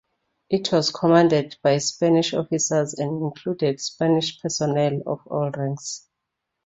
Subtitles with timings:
[0.49, 6.07] It was commanded by Spanish officers and included Spanish personnel of all ranks.